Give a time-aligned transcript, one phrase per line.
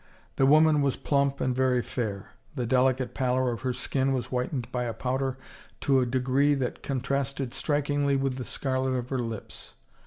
[0.37, 4.71] The woman was plump and very fair; the delicate pallor of her skin was whitened
[4.71, 5.37] by powder
[5.81, 9.75] to a degree that contrasted strikingly with the scarlet of her lips.